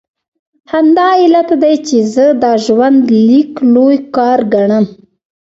همدا 0.71 1.07
علت 1.23 1.49
دی 1.63 1.75
چې 1.87 1.97
زه 2.13 2.25
دا 2.41 2.51
ژوندلیک 2.65 3.51
لوی 3.73 3.97
کار 4.15 4.39
ګڼم. 4.53 4.85